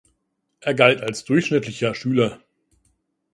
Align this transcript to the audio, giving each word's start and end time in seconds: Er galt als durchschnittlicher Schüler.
Er 0.61 0.73
galt 0.73 1.01
als 1.01 1.25
durchschnittlicher 1.25 1.93
Schüler. 1.93 2.41